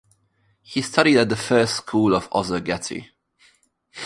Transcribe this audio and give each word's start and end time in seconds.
He 0.63 0.81
studied 0.81 1.19
at 1.19 1.29
the 1.29 1.35
first 1.35 1.75
school 1.77 2.15
of 2.15 2.27
Ozurgeti. 2.31 3.09